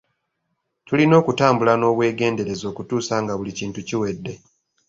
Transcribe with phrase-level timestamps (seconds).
[0.87, 4.33] Tulina okutambula n'obwegendereza okutuusa nga buli kintu kiwedde.